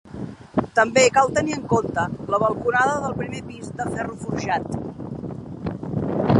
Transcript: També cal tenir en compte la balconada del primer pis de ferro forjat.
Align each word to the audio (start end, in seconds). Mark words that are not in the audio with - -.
També 0.77 1.03
cal 1.17 1.33
tenir 1.35 1.53
en 1.57 1.67
compte 1.73 2.07
la 2.35 2.41
balconada 2.45 2.97
del 3.05 3.15
primer 3.21 3.45
pis 3.53 3.71
de 3.83 3.89
ferro 3.93 4.19
forjat. 4.25 4.69